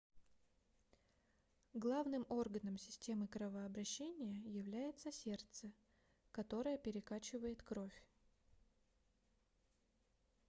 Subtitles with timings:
[1.75, 5.71] главным органом системы кровообращения является сердце
[6.31, 8.03] которое перекачивает кровь